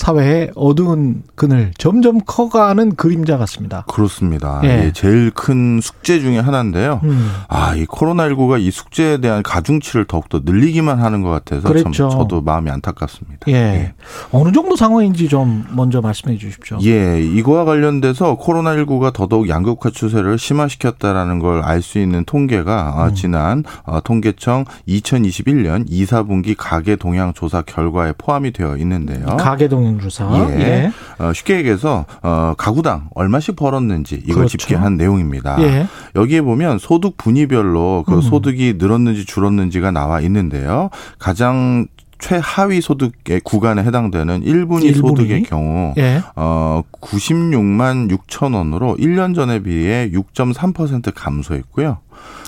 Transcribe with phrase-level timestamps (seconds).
[0.00, 3.84] 사회의 어두운 그늘 점점 커가는 그림자 같습니다.
[3.88, 4.60] 그렇습니다.
[4.64, 4.86] 예.
[4.86, 7.00] 예, 제일 큰 숙제 중에 하나인데요.
[7.04, 7.30] 음.
[7.48, 11.90] 아, 이 코로나19가 이 숙제에 대한 가중치를 더욱더 늘리기만 하는 것 같아서 그랬죠.
[11.92, 13.46] 참 저도 마음이 안타깝습니다.
[13.48, 13.92] 예.
[14.32, 16.78] 어느 정도 상황인지 좀 먼저 말씀해 주십시오.
[16.82, 23.14] 예, 이거와 관련돼서 코로나19가 더더욱 양극화 추세를 심화시켰다라는 걸 알 수 있는 통계가 아, 음.
[23.14, 29.26] 지난 어, 통계청 2021년 2, 4분기 가계 동향 조사 결과에 포함이 되어 있는데요.
[29.36, 30.24] 가계 동행 주사.
[30.50, 30.60] 예.
[30.60, 30.92] 예.
[31.18, 34.56] 어, 쉽게 얘기해서 어, 가구당 얼마씩 벌었는지 이걸 그렇죠.
[34.56, 35.60] 집계한 내용입니다.
[35.62, 35.86] 예.
[36.14, 38.20] 여기에 보면 소득 분위별로 그 음.
[38.20, 40.90] 소득이 늘었는지 줄었는지가 나와 있는데요.
[41.18, 41.86] 가장
[42.20, 44.94] 최하위 소득의 구간에 해당되는 1분위 일분위?
[44.94, 46.22] 소득의 경우 예.
[46.36, 51.98] 어 96만 6천 원으로 1년 전에 비해 6.3% 감소했고요.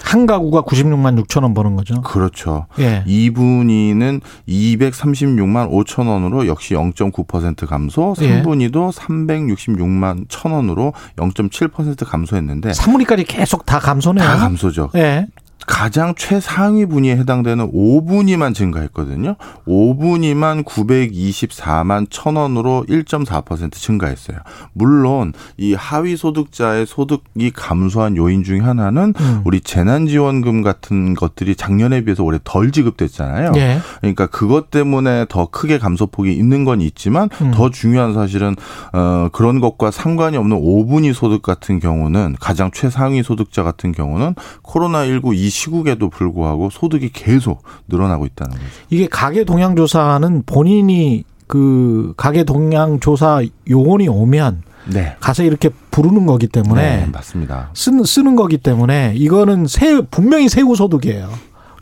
[0.04, 2.02] 한 가구가 96만 6천 원 버는 거죠.
[2.02, 2.66] 그렇죠.
[2.78, 3.02] 예.
[3.06, 8.42] 2분위는 236만 5천 원으로 역시 0.9% 감소, 예.
[8.42, 14.24] 3분위도 366만 1천 원으로 0.7% 감소했는데 사물이까지 계속 다 감소네요.
[14.24, 14.90] 다 감소죠.
[14.96, 15.26] 예.
[15.66, 19.36] 가장 최상위 분위에 해당되는 5분위만 증가했거든요.
[19.66, 24.38] 5분위만 924만 1천 원으로 1.4% 증가했어요.
[24.72, 29.42] 물론 이 하위 소득자의 소득이 감소한 요인 중에 하나는 음.
[29.44, 33.52] 우리 재난지원금 같은 것들이 작년에 비해서 올해 덜 지급됐잖아요.
[33.56, 33.78] 예.
[34.00, 37.50] 그러니까 그것 때문에 더 크게 감소폭이 있는 건 있지만 음.
[37.52, 38.56] 더 중요한 사실은
[38.92, 45.04] 어 그런 것과 상관이 없는 5분위 소득 같은 경우는 가장 최상위 소득자 같은 경우는 코로나
[45.06, 48.66] 19이 시국에도 불구하고 소득이 계속 늘어나고 있다는 거죠.
[48.90, 54.62] 이게 가계 동향 조사는 본인이 그 가계 동향 조사 요원이 오면
[54.92, 55.14] 네.
[55.20, 57.70] 가서 이렇게 부르는 거기 때문에 네, 맞습니다.
[57.74, 61.30] 쓰는 쓰는 거기 때문에 이거는 세 분명히 세후 소득이에요.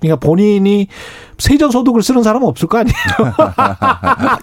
[0.00, 0.88] 그러니까 본인이
[1.40, 2.94] 세전 소득을 쓰는 사람은 없을 거 아니에요.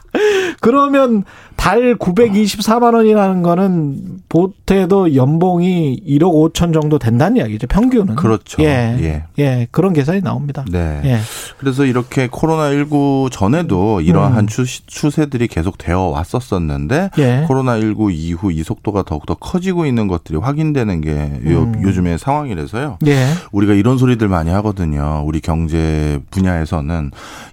[0.61, 1.23] 그러면
[1.55, 7.67] 달 924만 원이라는 거는 보태도 연봉이 1억 5천 정도 된다는 이야기죠.
[7.67, 8.15] 평균은.
[8.15, 8.61] 그렇죠.
[8.63, 8.97] 예.
[9.01, 9.23] 예.
[9.39, 9.67] 예.
[9.71, 10.63] 그런 계산이 나옵니다.
[10.71, 11.01] 네.
[11.03, 11.19] 예.
[11.57, 14.47] 그래서 이렇게 코로나19 전에도 이러한 음.
[14.47, 17.45] 추, 추세들이 계속 되어 왔었었는데 예.
[17.47, 21.11] 코로나19 이후 이 속도가 더욱더 커지고 있는 것들이 확인되는 게
[21.47, 21.81] 요, 음.
[21.81, 22.99] 요즘의 상황이라서요.
[23.07, 23.27] 예.
[23.51, 25.23] 우리가 이런 소리들 많이 하거든요.
[25.25, 26.86] 우리 경제 분야에서는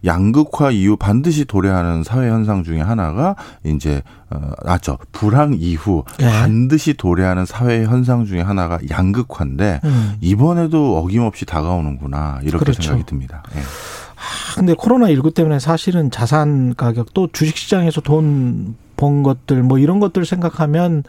[0.05, 4.99] 양극화 이후 반드시 도래하는 사회 현상 중에 하나가 이제 어, 맞죠.
[5.13, 6.25] 불황 이후 예.
[6.27, 10.15] 반드시 도래하는 사회 현상 중에 하나가 양극화인데 음.
[10.21, 12.83] 이번에도 어김없이 다가오는구나 이렇게 그렇죠.
[12.83, 13.43] 생각이 듭니다.
[13.57, 13.61] 예.
[13.61, 20.01] 아, 근데 코로나 19 때문에 사실은 자산 가격도 주식 시장에서 돈 번 것들 뭐 이런
[20.01, 21.05] 것들 생각하면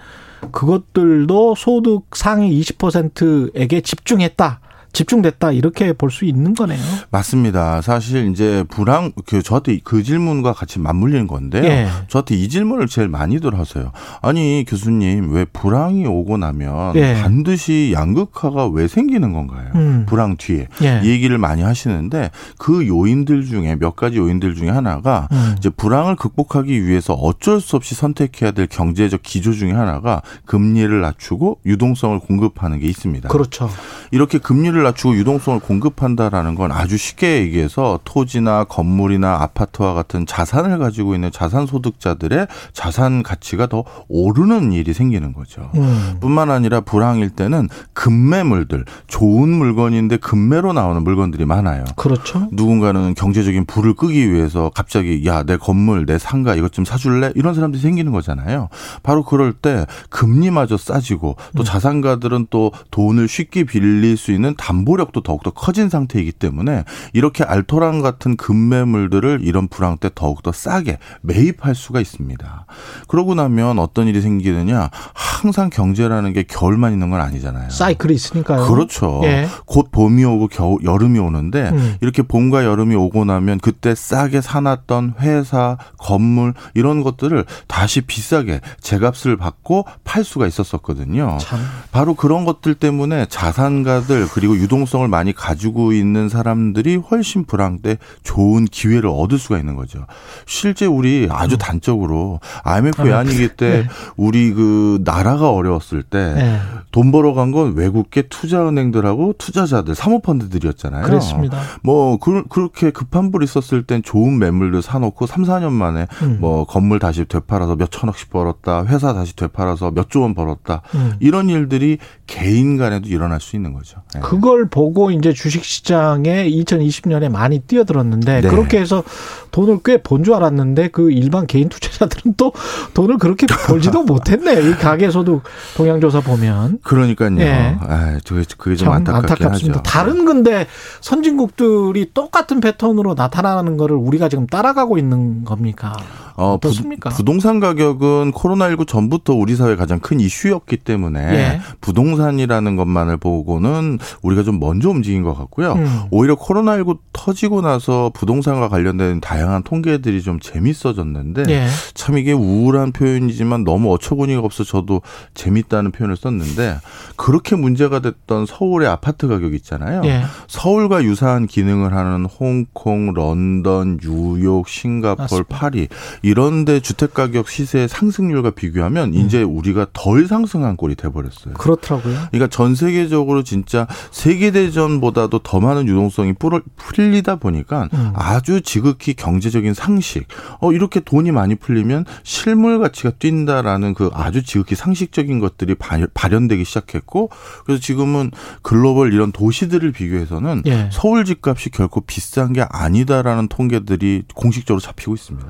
[0.51, 4.59] 그것들도 소득 상위 20%에게 집중했다.
[4.95, 5.51] 집중됐다.
[5.51, 6.79] 이렇게 볼 수 있는 거네요.
[7.11, 7.81] 맞습니다.
[7.81, 11.63] 사실 이제 불황 그 저한테 그 질문과 같이 맞물리는 건데요.
[11.65, 11.87] 예.
[12.07, 13.91] 저한테 이 질문을 제일 많이들 하세요.
[14.21, 17.15] 아니 교수님 왜 불황이 오고 나면 예.
[17.21, 19.71] 반드시 양극화가 왜 생기는 건가요?
[19.75, 20.05] 음.
[20.07, 21.01] 불황 뒤에 예.
[21.03, 25.55] 이 얘기를 많이 하시는데 그 요인들 중에 몇 가지 요인들 중에 하나가 음.
[25.57, 31.59] 이제 불황을 극복하기 위해서 어쩔 수 없이 선택해야 될 경제적 기조 중에 하나가 금리를 낮추고
[31.65, 33.27] 유동성을 공급하는 게 있습니다.
[33.27, 33.69] 그렇죠.
[34.11, 41.15] 이렇게 금리를 낮추고 유동성을 공급한다라는 건 아주 쉽게 얘기해서 토지나 건물이나 아파트와 같은 자산을 가지고
[41.15, 45.69] 있는 자산 소득자들의 자산 가치가 더 오르는 일이 생기는 거죠.
[45.75, 46.17] 음.
[46.19, 51.85] 뿐만 아니라 불황일 때는 금매물들 좋은 물건인데 금매로 나오는 물건들이 많아요.
[51.95, 52.47] 그렇죠.
[52.51, 57.53] 누군가는 경제적인 불을 끄기 위해서 갑자기 야 내 건물 내 상가 이것 좀 사줄래 이런
[57.53, 58.69] 사람들이 생기는 거잖아요.
[59.03, 65.21] 바로 그럴 때 금리마저 싸지고 또 자산가들은 또 돈을 쉽게 빌릴 수 있는 담 보력도
[65.21, 66.83] 더욱더 커진 상태이기 때문에
[67.13, 72.65] 이렇게 알토란 같은 금매물들을 이런 불황 때 더욱더 싸게 매입할 수가 있습니다.
[73.07, 77.69] 그러고 나면 어떤 일이 생기느냐 항상 경제라는 게 겨울만 있는 건 아니잖아요.
[77.69, 78.65] 사이클이 있으니까요.
[78.65, 79.21] 그렇죠.
[79.23, 79.47] 예.
[79.65, 81.95] 곧 봄이 오고 겨우 여름이 오는데 음.
[82.01, 89.37] 이렇게 봄과 여름이 오고 나면 그때 싸게 사놨던 회사, 건물 이런 것들을 다시 비싸게 제값을
[89.37, 91.37] 받고 팔 수가 있었었거든요.
[91.39, 91.59] 참.
[91.91, 98.65] 바로 그런 것들 때문에 자산가들 그리고 유동성을 많이 가지고 있는 사람들이 훨씬 불황 때 좋은
[98.65, 100.05] 기회를 얻을 수가 있는 거죠.
[100.45, 103.87] 실제 우리 아주 단적으로 IMF 외환위기 때 네.
[104.17, 107.11] 우리 그 나라가 어려웠을 때돈 네.
[107.11, 111.05] 벌어 간 건 외국계 투자은행들하고 투자자들 사모펀드들이었잖아요.
[111.05, 111.59] 그렇습니다.
[111.83, 116.37] 뭐 그, 렇게 급한 불 있었을 땐 좋은 매물들 사놓고 3, 4년 만에 음.
[116.41, 118.83] 뭐 건물 다시 되팔아서 몇 천억씩 벌었다.
[118.87, 120.81] 회사 다시 되팔아서 몇 조 원 벌었다.
[120.95, 121.13] 음.
[121.19, 124.01] 이런 일들이 개인 간에도 일어날 수 있는 거죠.
[124.13, 124.21] 네.
[124.45, 128.47] 그걸 보고 이제 주식시장에 2020년에 많이 뛰어들었는데 네.
[128.47, 129.03] 그렇게 해서
[129.49, 132.53] 돈을 꽤 본 줄 알았는데 그 일반 개인 투자자들은 또
[132.93, 134.69] 돈을 그렇게 벌지도 못했네.
[134.69, 135.41] 이 가계소득
[135.75, 136.79] 동향조사 보면.
[136.83, 137.39] 그러니까요.
[137.39, 137.75] 예.
[137.79, 138.19] 아,
[138.57, 139.81] 그게 좀 안타깝긴 하죠.
[139.81, 140.67] 다른 근데
[141.01, 145.93] 선진국들이 똑같은 패턴으로 나타나는 거를 우리가 지금 따라가고 있는 겁니까?
[146.37, 147.09] 어, 어떻습니까?
[147.11, 151.61] 부, 동산 가격은 코로나19 전부터 우리 사회 가장 큰 이슈였기 때문에 예.
[151.81, 155.73] 부동산이라는 것만을 보고는 우리가 좀 먼저 움직인 것 같고요.
[155.73, 156.01] 음.
[156.11, 161.67] 오히려 코로나19 터지고 나서 부동산과 관련된 다양한 통계들이 좀 재밌어졌는데 예.
[161.93, 165.01] 참 이게 우울한 표현이지만 너무 어처구니가 없어 저도
[165.33, 166.77] 재밌다는 표현을 썼는데
[167.15, 170.01] 그렇게 문제가 됐던 서울의 아파트 가격 있잖아요.
[170.05, 170.23] 예.
[170.47, 175.45] 서울과 유사한 기능을 하는 홍콩, 런던, 뉴욕, 싱가폴.
[175.47, 175.87] 파리
[176.25, 179.13] 이런데 주택 가격 시세 상승률과 비교하면 음.
[179.13, 181.53] 이제 우리가 덜 상승한 꼴이 돼버렸어요.
[181.53, 182.15] 그렇더라고요.
[182.31, 186.33] 그러니까 전 세계적으로 진짜 세계 대전보다도 더 많은 유동성이
[186.77, 188.11] 풀리다 보니까 음.
[188.15, 190.27] 아주 지극히 경제적인 상식.
[190.61, 197.29] 어 이렇게 돈이 많이 풀리면 실물 가치가 뛴다라는 그 아주 지극히 상식적인 것들이 발현되기 시작했고
[197.65, 198.31] 그래서 지금은
[198.63, 200.89] 글로벌 이런 도시들을 비교해서는 예.
[200.91, 205.47] 서울 집값이 결코 비싼 게 아니다라는 통계들이 공식적으로 잡히고 있습니다.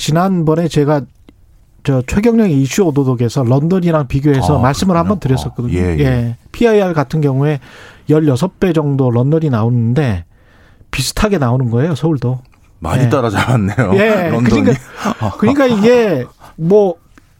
[0.00, 1.02] 지난번에 제가
[1.84, 5.78] 저 최경령의 이슈 오도독에서 런던이랑 비교해서 아, 말씀을 한번 드렸었거든요.
[5.78, 6.04] 어, 예, 예.
[6.04, 6.36] 예.
[6.52, 7.60] PIR 같은 경우에
[8.08, 10.24] 16배 정도 런던이 나오는데
[10.90, 12.40] 비슷하게 나오는 거예요, 서울도.
[12.78, 13.08] 많이 예.
[13.10, 13.92] 따라잡았네요.
[13.94, 14.30] 예.
[14.30, 14.62] 런던이.
[14.62, 14.80] 그러니까,
[15.38, 16.24] 그러니까 이게
[16.56, 16.94] 뭐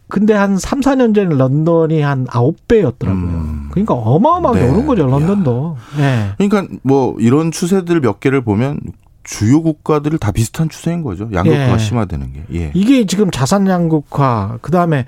[0.08, 3.08] 근데 한 3, 4년 전에 런던이 한 9배였더라고요.
[3.08, 3.68] 음.
[3.70, 4.68] 그러니까 어마어마하게 네.
[4.68, 5.76] 오른 거죠, 런던도.
[5.96, 6.32] 네.
[6.36, 8.80] 그러니까 뭐 이런 추세들 몇 개를 보면
[9.22, 11.28] 주요 국가들을 다 비슷한 추세인 거죠.
[11.32, 11.78] 양극화가 예.
[11.78, 12.44] 심화되는 게.
[12.54, 12.70] 예.
[12.74, 15.06] 이게 지금 자산 양극화, 그 다음에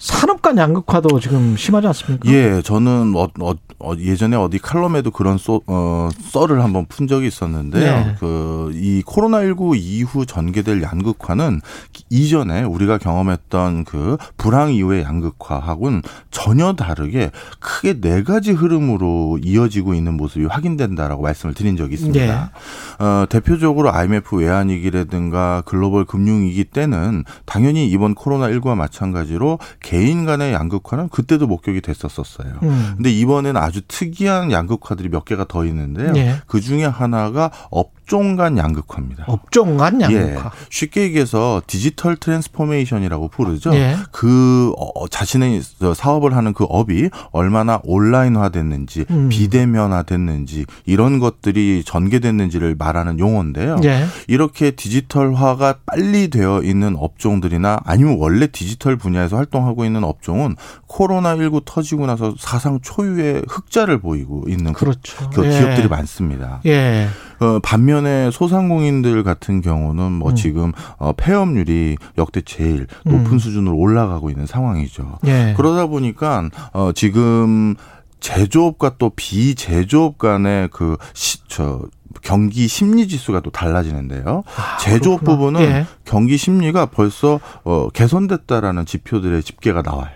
[0.00, 2.28] 산업 간 양극화도 지금 심하지 않습니까?
[2.30, 7.26] 예, 저는 어, 어, 어, 예전에 어디 칼럼에도 그런 쏘, 어, 썰을 한번 푼 적이
[7.28, 7.82] 있었는데요.
[7.82, 8.14] 네.
[8.18, 11.60] 그이 코로나19 이후 전개될 양극화는
[12.08, 20.14] 이전에 우리가 경험했던 그 불황 이후의 양극화하고는 전혀 다르게 크게 네 가지 흐름으로 이어지고 있는
[20.14, 22.52] 모습이 확인된다라고 말씀을 드린 적이 있습니다.
[22.98, 23.04] 네.
[23.04, 29.58] 어, 대표적으로 IMF 외환위기라든가 글로벌 금융위기 때는 당연히 이번 코로나19와 마찬가지로
[29.90, 32.60] 개인 간의 양극화는 그때도 목격이 됐었었어요.
[32.62, 32.92] 음.
[32.94, 36.12] 근데 이번에는 아주 특이한 양극화들이 몇 개가 더 있는데요.
[36.14, 36.36] 예.
[36.46, 39.24] 그 중에 하나가 업 업종 간 양극화입니다.
[39.28, 40.44] 업종 간 양극화.
[40.44, 40.50] 예.
[40.68, 43.72] 쉽게 얘기해서 digital transformation이라고 부르죠.
[43.74, 43.96] 예.
[44.10, 45.62] 그 어, 자신의
[45.94, 49.28] 사업을 하는 그 업이 얼마나 온라인화 됐는지, 음.
[49.28, 53.76] 비대면화 됐는지 이런 것들이 전개됐는지를 말하는 용어인데요.
[53.84, 54.06] 예.
[54.26, 60.56] 이렇게 디지털화가 빨리 되어 있는 업종들이나 아니면 원래 디지털 분야에서 활동하고 있는 업종은
[60.88, 65.30] 코로나19 터지고 나서 사상 초유의 흑자를 보이고 있는 그렇죠.
[65.30, 65.88] 그 기업들이 예.
[65.88, 66.60] 많습니다.
[66.66, 67.08] 예.
[67.40, 70.34] 어, 반면에 소상공인들 같은 경우는 뭐 음.
[70.34, 73.38] 지금 어, 폐업률이 역대 제일 높은 음.
[73.38, 75.18] 수준으로 올라가고 있는 상황이죠.
[75.26, 75.54] 예.
[75.56, 77.76] 그러다 보니까 어, 지금
[78.20, 81.80] 제조업과 또 비제조업 간의 그 시, 저
[82.22, 84.42] 경기 심리 지수가 또 달라지는데요.
[84.46, 85.36] 아, 제조업 그렇구나.
[85.36, 85.86] 부분은 예.
[86.04, 90.10] 경기 심리가 벌써 어 개선됐다라는 지표들의 집계가 나와요.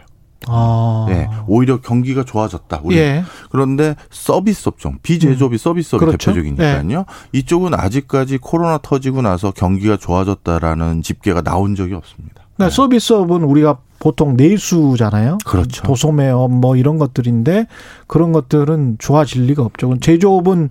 [0.47, 1.07] 아.
[1.09, 2.81] 네, 오히려 경기가 좋아졌다.
[2.83, 2.99] 우리.
[2.99, 3.25] 예.
[3.51, 5.59] 그런데 서비스 업종, 비제조업이 음.
[5.59, 6.33] 서비스업이 그렇죠?
[6.33, 6.99] 대표적이니까요.
[6.99, 7.05] 예.
[7.39, 12.45] 이쪽은 아직까지 코로나 터지고 나서 경기가 좋아졌다라는 집계가 나온 적이 없습니다.
[12.57, 12.71] 그러니까 네.
[12.71, 15.39] 서비스업은 우리가 보통 내수잖아요.
[15.47, 15.83] 그렇죠.
[15.83, 17.67] 도소매업 뭐 이런 것들인데
[18.07, 19.97] 그런 것들은 좋아질 리가 없죠.
[19.99, 20.69] 제조업은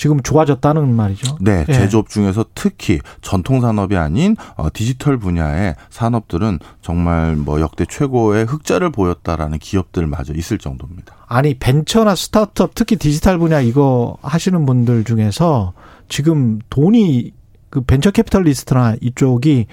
[0.00, 1.36] 지금 좋아졌다는 말이죠.
[1.42, 1.72] 네, 예.
[1.74, 8.92] 제조업 중에서 특히 전통 산업이 아닌 어, 디지털 분야의 산업들은 정말 뭐 역대 최고의 흑자를
[8.92, 11.14] 보였다라는 기업들마저 있을 정도입니다.
[11.26, 15.74] 아니 벤처나 스타트업 특히 디지털 분야 이거 하시는 분들 중에서
[16.08, 17.32] 지금 돈이
[17.68, 19.66] 그 venture capitalist나 이쪽이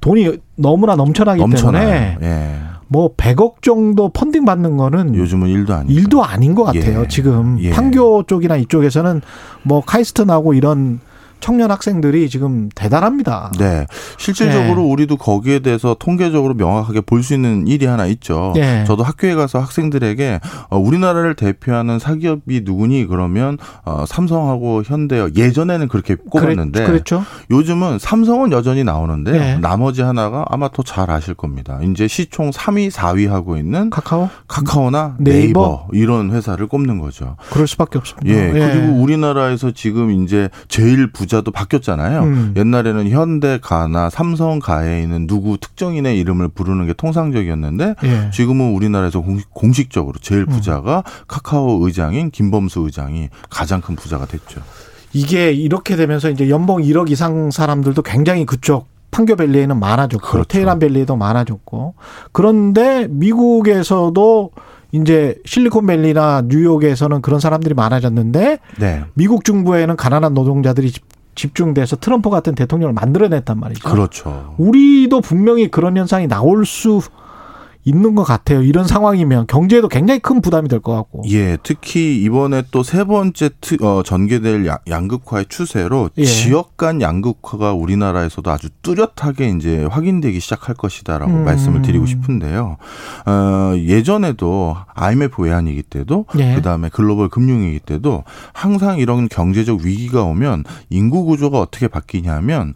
[0.00, 1.86] 돈이 너무나 넘쳐나기 넘쳐나요.
[1.86, 2.73] 때문에 예.
[2.88, 7.02] 뭐 100억 정도 펀딩 받는 거는 요즘은 일도 아니 일도 아닌 것 같아요.
[7.02, 7.08] 예.
[7.08, 7.70] 지금 예.
[7.70, 9.22] 판교 쪽이나 이쪽에서는
[9.62, 11.00] 뭐 카이스트 나고 이런
[11.44, 13.52] 청년 학생들이 지금 대단합니다.
[13.58, 13.86] 네.
[14.16, 14.88] 실질적으로 네.
[14.92, 18.52] 우리도 거기에 대해서 통계적으로 명확하게 볼 수 있는 일이 하나 있죠.
[18.54, 18.84] 네.
[18.84, 25.28] 저도 학교에 가서 학생들에게 어, 우리나라를 대표하는 사기업이 누구니 그러면 어, 삼성하고 현대요.
[25.36, 27.24] 예전에는 그렇게 꼽았는데 그랬죠.
[27.50, 29.58] 요즘은 삼성은 여전히 나오는데 네.
[29.58, 31.78] 나머지 하나가 아마 더 잘 아실 겁니다.
[31.82, 37.36] 이제 시총 3위, 4위 하고 있는 카카오, 카카오나 네이버, 네이버 이런 회사를 꼽는 거죠.
[37.50, 38.28] 그럴 수밖에 없습니다.
[38.30, 38.50] 예.
[38.50, 42.22] 그리고 우리나라에서 지금 이제 제일 부자 도 바뀌었잖아요.
[42.22, 42.54] 음.
[42.56, 48.30] 옛날에는 현대가나 삼성가에 있는 누구 특정인의 이름을 부르는 게 통상적이었는데 예.
[48.32, 50.46] 지금은 우리나라에서 공식, 적으로 제일 음.
[50.46, 51.24] 부자가 음.
[51.26, 54.60] 카카오 의장인 김범수 의장이 가장 큰 부자가 됐죠.
[55.12, 60.48] 이게 이렇게 되면서 이제 연봉 1억 이상 사람들도 굉장히 그쪽 판교밸리에는 많아졌고 그렇죠.
[60.48, 61.94] 테헤란밸리에도 많아졌고
[62.32, 64.50] 그런데 미국에서도
[64.94, 69.04] 이제 실리콘밸리나 뉴욕에서는 그런 사람들이 많아졌는데 네.
[69.14, 70.92] 미국 중부에는 가난한 노동자들이
[71.34, 73.88] 집중돼서 트럼프 같은 대통령을 만들어냈단 말이죠.
[73.88, 74.54] 그렇죠.
[74.58, 77.00] 우리도 분명히 그런 현상이 나올 수
[77.84, 78.62] 있는 것 같아요.
[78.62, 81.22] 이런 상황이면 경제에도 굉장히 큰 부담이 될 것 같고.
[81.30, 86.24] 예, 특히 이번에 또 세 번째 트, 어, 전개될 양 극화의 추세로 예.
[86.24, 91.44] 지역 간 양극화가 우리나라에서도 아주 뚜렷하게 이제 확인되기 시작할 것이다라고 음.
[91.44, 92.76] 말씀을 드리고 싶은데요.
[93.26, 96.54] 어, 예전에도 IMF 외환위기 때도 예.
[96.54, 102.74] 그다음에 글로벌 금융위기 때도 항상 이런 경제적 위기가 오면 인구 구조가 어떻게 바뀌냐면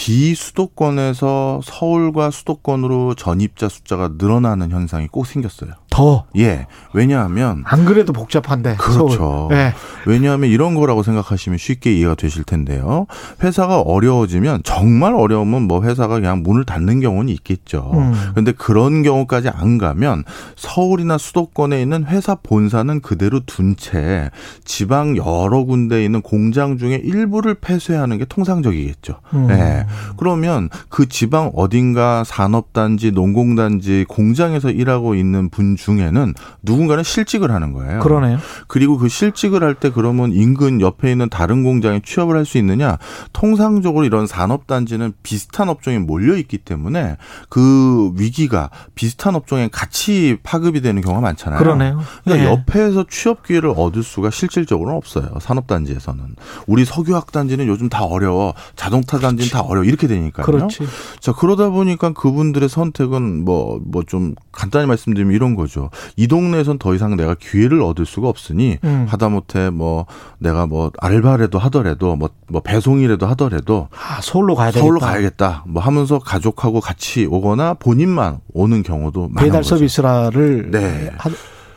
[0.00, 5.74] 비수도권에서 서울과 수도권으로 전입자 숫자가 늘어나는 현상이 꼭 생겼어요.
[5.90, 6.24] 더.
[6.36, 6.66] 예.
[6.92, 8.76] 왜냐하면 안 그래도 복잡한데.
[8.76, 9.48] 그렇죠.
[9.50, 9.72] 네.
[10.06, 13.06] 왜냐하면 이런 거라고 생각하시면 쉽게 이해가 되실 텐데요.
[13.42, 17.90] 회사가 어려워지면 정말 어려우면 뭐 회사가 그냥 문을 닫는 경우는 있겠죠.
[17.94, 18.14] 음.
[18.30, 20.24] 그런데 그런 경우까지 안 가면
[20.56, 24.30] 서울이나 수도권에 있는 회사 본사는 그대로 둔 채
[24.64, 29.14] 지방 여러 군데 있는 공장 중에 일부를 폐쇄하는 게 통상적이겠죠.
[29.34, 29.46] 음.
[29.48, 29.86] 네.
[30.16, 38.00] 그러면 그 지방 어딘가 산업단지, 농공단지, 공장에서 일하고 있는 분 중에는 누군가는 실직을 하는 거예요.
[38.00, 38.38] 그러네요.
[38.66, 42.98] 그리고 그 실직을 할 때 그러면 인근 옆에 있는 다른 공장에 취업을 할 수 있느냐?
[43.32, 47.16] 통상적으로 이런 산업단지는 비슷한 업종에 몰려 있기 때문에
[47.48, 51.58] 그 위기가 비슷한 업종에 같이 파급이 되는 경우가 많잖아요.
[51.58, 52.00] 그러네요.
[52.24, 52.52] 그러니까 네.
[52.52, 55.30] 옆에서 취업 기회를 얻을 수가 실질적으로는 없어요.
[55.40, 56.34] 산업단지에서는.
[56.66, 58.54] 우리 석유학 단지는 요즘 다 어려워.
[58.76, 59.84] 자동차 단지는 다 어려워.
[59.84, 60.44] 이렇게 되니까요.
[60.44, 60.84] 그렇지.
[61.20, 65.69] 자, 그러다 보니까 그분들의 선택은 뭐, 뭐 좀 간단히 말씀드리면 이런 거죠.
[66.16, 69.06] 이 동네에선 더 이상 내가 기회를 얻을 수가 없으니 음.
[69.08, 70.06] 하다못해 뭐
[70.38, 74.80] 내가 뭐 알바라도 하더라도 뭐, 뭐 배송이라도 하더라도 아, 서울로 가야 되겠다.
[74.80, 75.64] 서울로 가야겠다.
[75.66, 81.10] 뭐 하면서 가족하고 같이 오거나 본인만 오는 경우도 많은 배달 서비스라를 네.
[81.16, 81.30] 하,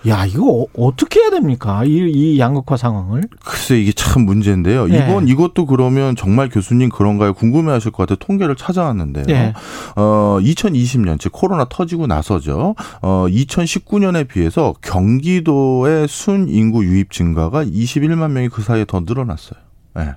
[0.08, 1.84] 야, 이거 어, 떻게 해야 됩니까?
[1.86, 3.24] 이, 이 양극화 상황을?
[3.44, 4.88] 글쎄, 이게 참 문제인데요.
[4.88, 4.98] 네.
[4.98, 7.34] 이번 이것도 그러면 정말 교수님 그런가요?
[7.34, 8.18] 궁금해 하실 것 같아요.
[8.18, 9.26] 통계를 찾아왔는데요.
[9.28, 9.54] 네.
[9.96, 12.76] 어, 2020년, 즉 코로나 터지고 나서죠.
[13.02, 19.60] 어, 2019년에 비해서 경기도의 순 인구 유입 증가가 21만 명이 그 사이에 더 늘어났어요.
[19.96, 20.16] 네.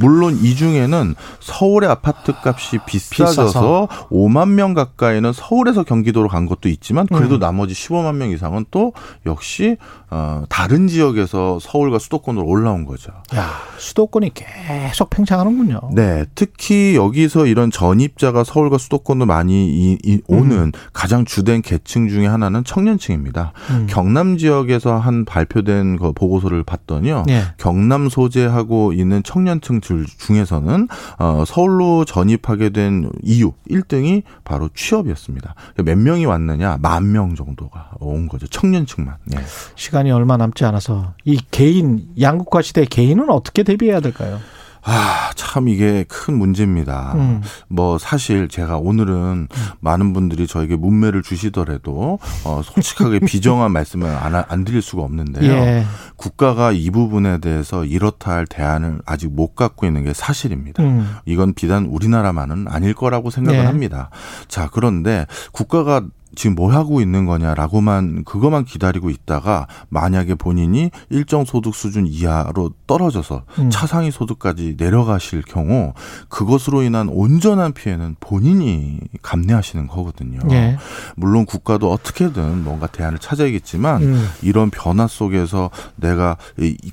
[0.00, 3.88] 물론 이 중에는 서울의 아파트 값이 비싸져서 비싸서.
[4.10, 7.40] 5만 명 가까이는 서울에서 경기도로 간 것도 있지만 그래도 음.
[7.40, 8.92] 나머지 15만 명 이상은 또
[9.24, 9.76] 역시
[10.10, 13.12] 어 다른 지역에서 서울과 수도권으로 올라온 거죠.
[13.34, 15.80] 야, 수도권이 계속 팽창하는군요.
[15.92, 20.72] 네, 특히 여기서 이런 전입자가 서울과 수도권으로 많이 이, 이 오는 음.
[20.92, 23.52] 가장 주된 계층 중에 하나는 청년층입니다.
[23.70, 23.86] 음.
[23.88, 27.24] 경남 지역에서 한 발표된 그 보고서를 봤더니요.
[27.26, 27.42] 네.
[27.58, 30.86] 경남 소재하고 있는 청년 층 중에서는
[31.18, 35.54] 어, 서울로 전입하게 된 이유 1등이 바로 취업이었습니다.
[35.84, 36.78] 몇 명이 왔느냐?
[36.80, 38.46] 만 명 정도가 온 거죠.
[38.46, 39.16] 청년층만.
[39.24, 39.38] 네.
[39.74, 44.38] 시간이 얼마 남지 않아서 이 개인 양국화 시대 개인은 어떻게 대비해야 될까요?
[44.88, 47.14] 아, 참 이게 큰 문제입니다.
[47.16, 47.42] 음.
[47.66, 49.66] 뭐 사실 제가 오늘은 음.
[49.80, 55.52] 많은 분들이 저에게 문매를 주시더라도 어 솔직하게 비정한 말씀을 안, 안 드릴 수가 없는데요.
[55.52, 55.84] 예.
[56.14, 60.84] 국가가 이 부분에 대해서 이렇다 할 대안을 아직 못 갖고 있는 게 사실입니다.
[60.84, 61.16] 음.
[61.24, 63.64] 이건 비단 우리나라만은 아닐 거라고 생각을 예.
[63.64, 64.10] 합니다.
[64.46, 66.02] 자, 그런데 국가가
[66.36, 73.42] 지금 뭐 하고 있는 거냐라고만 그것만 기다리고 있다가 만약에 본인이 일정 소득 수준 이하로 떨어져서
[73.58, 73.70] 음.
[73.70, 75.94] 차상위 소득까지 내려가실 경우
[76.28, 80.38] 그것으로 인한 온전한 피해는 본인이 감내하시는 거거든요.
[80.50, 80.76] 예.
[81.16, 84.28] 물론 국가도 어떻게든 뭔가 대안을 찾아야겠지만 음.
[84.42, 86.36] 이런 변화 속에서 내가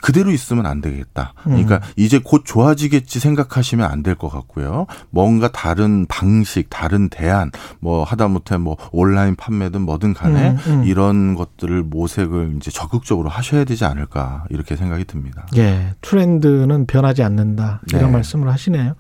[0.02, 1.34] 그대로 있으면 안 되겠다.
[1.44, 1.82] 그러니까 음.
[1.98, 4.86] 이제 곧 좋아지겠지 생각하시면 안 될 것 같고요.
[5.10, 10.84] 뭔가 다른 방식, 다른 대안, 뭐 하다못해 뭐 온라인 온라인 판매든 뭐든 간에 음, 음.
[10.86, 15.46] 이런 것들을 모색을 이제 적극적으로 하셔야 되지 않을까 이렇게 생각이 듭니다.
[15.58, 17.82] 예, 트렌드는 변하지 않는다.
[17.90, 18.12] 이런 네.
[18.12, 18.96] 말씀을 하시네요.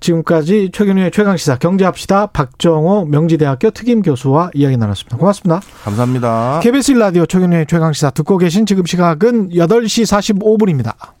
[0.00, 2.26] 지금까지 최경영의 최강 시사 경제합시다.
[2.26, 5.16] 박정호 명지대학교 특임 교수와 이야기 나눴습니다.
[5.16, 5.60] 고맙습니다.
[5.84, 6.60] 감사합니다.
[6.62, 11.15] KBS 1라디오 최경영의 최강 시사 듣고 계신 지금 시각은 8시 45분입니다.